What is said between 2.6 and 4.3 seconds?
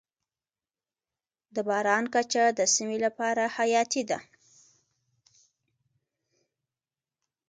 سیمې لپاره حیاتي ده.